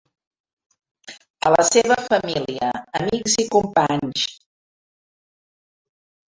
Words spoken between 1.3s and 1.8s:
A la